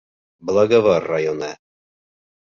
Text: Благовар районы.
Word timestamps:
Благовар 0.47 1.03
районы. 1.13 1.51